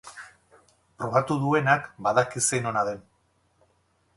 [1.03, 3.05] Probatu duenak badaki zein ona den.